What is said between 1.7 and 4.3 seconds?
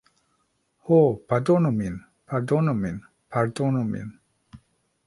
min. Pardonu min. Pardonu min."